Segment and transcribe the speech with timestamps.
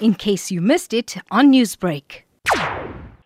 [0.00, 2.22] in case you missed it on Newsbreak.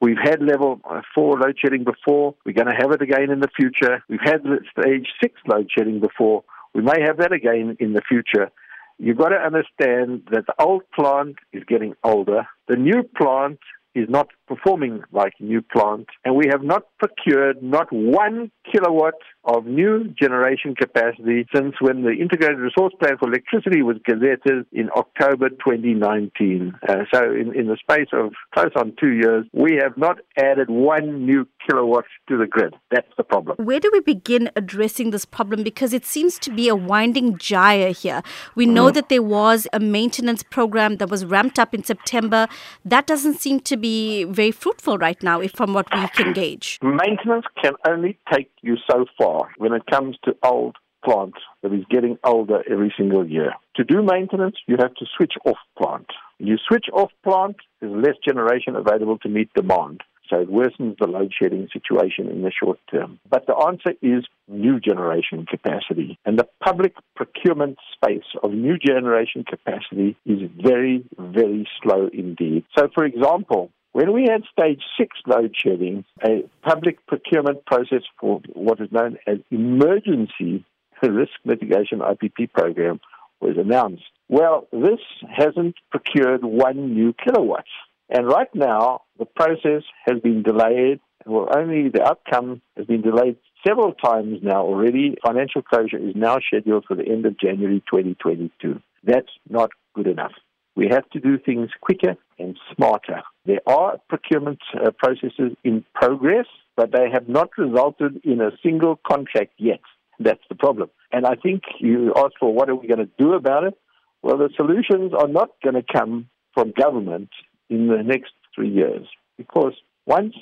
[0.00, 0.80] We've had level
[1.14, 2.34] four load shedding before.
[2.44, 4.02] We're going to have it again in the future.
[4.08, 4.42] We've had
[4.76, 6.42] stage six load shedding before.
[6.74, 8.50] We may have that again in the future.
[8.98, 12.46] You've got to understand that the old plant is getting older.
[12.68, 13.60] The new plant
[13.94, 19.14] is not performing like new plant, and we have not procured not one kilowatt
[19.44, 24.88] of new generation capacity since when the Integrated Resource Plan for Electricity was gazetted in
[24.96, 26.74] October 2019.
[26.88, 30.70] Uh, so, in, in the space of close on two years, we have not added
[30.70, 32.74] one new kilowatt to the grid.
[32.90, 33.56] That's the problem.
[33.58, 35.62] Where do we begin addressing this problem?
[35.62, 38.22] Because it seems to be a winding gyre here.
[38.54, 38.94] We know mm.
[38.94, 42.48] that there was a maintenance program that was ramped up in September.
[42.84, 46.78] That doesn't seem to be very fruitful right now, if from what we can gauge.
[46.82, 51.84] Maintenance can only take you so far when it comes to old plant that is
[51.90, 53.52] getting older every single year.
[53.76, 56.06] To do maintenance, you have to switch off plant.
[56.38, 60.02] You switch off plant, there's less generation available to meet demand.
[60.30, 63.18] So it worsens the load shedding situation in the short term.
[63.28, 66.18] But the answer is new generation capacity.
[66.24, 72.64] And the public procurement space of new generation capacity is very, very slow indeed.
[72.78, 78.40] So, for example, when we had stage six load shedding, a public procurement process for
[78.54, 80.64] what is known as emergency
[81.02, 83.00] risk mitigation IPP program
[83.40, 84.04] was announced.
[84.28, 87.64] Well, this hasn't procured one new kilowatt.
[88.08, 91.00] And right now, the process has been delayed.
[91.26, 95.16] Well, only the outcome has been delayed several times now already.
[95.24, 98.80] Financial closure is now scheduled for the end of January 2022.
[99.04, 100.32] That's not good enough.
[100.74, 103.22] We have to do things quicker and smarter.
[103.44, 108.98] There are procurement uh, processes in progress, but they have not resulted in a single
[109.06, 109.80] contract yet.
[110.18, 110.90] That's the problem.
[111.12, 113.74] And I think you asked for what are we going to do about it?
[114.22, 117.30] Well, the solutions are not going to come from government
[117.68, 119.06] in the next three years
[119.36, 119.74] because
[120.06, 120.34] once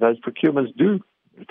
[0.00, 1.00] those procurements do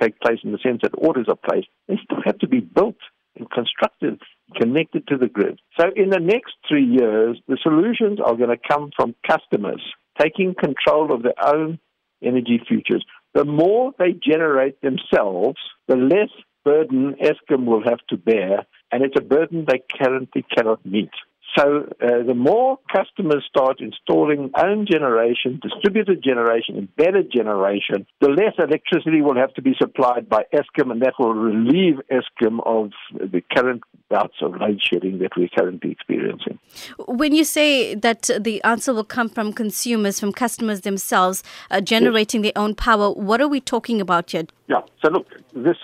[0.02, 2.97] take place in the sense that orders are placed, they still have to be built
[3.38, 4.19] and constructed,
[4.55, 5.59] connected to the grid.
[5.79, 9.81] So in the next three years, the solutions are going to come from customers
[10.19, 11.79] taking control of their own
[12.23, 13.05] energy futures.
[13.33, 15.57] The more they generate themselves,
[15.88, 16.29] the less
[16.63, 21.11] burden Eskom will have to bear, and it's a burden they currently cannot meet.
[21.57, 28.53] So uh, the more customers start installing own generation, distributed generation, embedded generation, the less
[28.57, 33.41] electricity will have to be supplied by Eskom, and that will relieve Eskom of the
[33.55, 36.59] current bouts of load shedding that we're currently experiencing.
[37.07, 41.41] When you say that the answer will come from consumers, from customers themselves,
[41.72, 42.51] uh, generating yes.
[42.53, 44.43] their own power, what are we talking about here?
[44.67, 45.77] Yeah, so look, this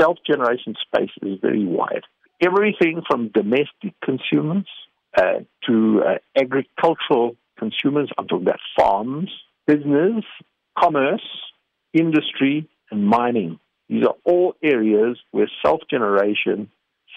[0.00, 2.04] self generation space is very wide.
[2.40, 4.66] Everything from domestic consumers
[5.16, 9.30] uh, to uh, agricultural consumers, I'm talking about farms,
[9.66, 10.24] business,
[10.78, 11.26] commerce,
[11.92, 13.58] industry, and mining.
[13.88, 16.70] These are all areas where self generation,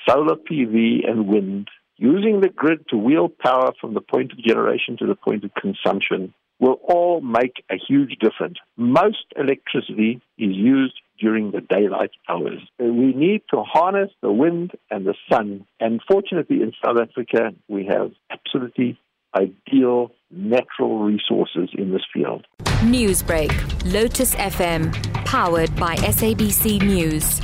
[0.08, 4.98] solar PV, and wind, using the grid to wheel power from the point of generation
[4.98, 8.58] to the point of consumption, will all make a huge difference.
[8.78, 12.60] Most electricity is used during the daylight hours.
[12.80, 15.66] We need to harness the wind and the sun.
[15.80, 19.00] And fortunately, in South Africa, we have absolutely
[19.36, 22.46] ideal natural resources in this field.
[22.82, 23.52] Newsbreak,
[23.92, 24.94] Lotus FM,
[25.26, 27.42] powered by SABC News.